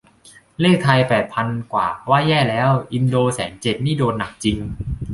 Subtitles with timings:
[0.61, 4.57] เลขไทยแปดพันกว่าว่าแย่แล้ว อินโดแสนเจ็ดนี่โดนหนักจริง